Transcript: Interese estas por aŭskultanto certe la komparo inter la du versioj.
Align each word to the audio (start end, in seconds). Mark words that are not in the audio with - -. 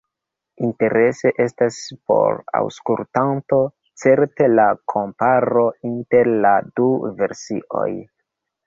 Interese 0.67 1.31
estas 1.43 1.77
por 2.11 2.39
aŭskultanto 2.61 3.61
certe 4.05 4.51
la 4.55 4.67
komparo 4.95 5.69
inter 5.95 6.37
la 6.47 6.57
du 6.81 6.93
versioj. 7.23 7.89